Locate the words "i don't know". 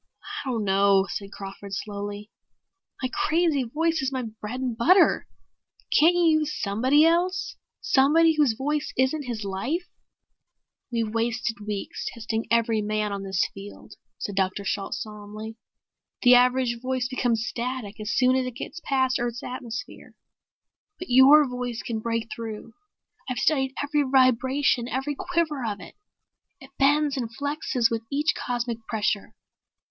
0.23-1.05